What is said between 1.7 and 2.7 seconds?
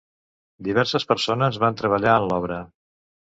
treballar en l'obra.